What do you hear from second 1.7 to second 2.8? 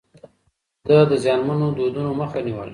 دودونو مخه نيوله.